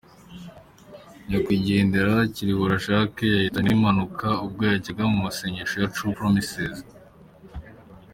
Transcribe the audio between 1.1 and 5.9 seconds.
Nyakwigendera Kiruhura Jacques yahitanywe n'impanuka ubwo yajyaga mu masengesho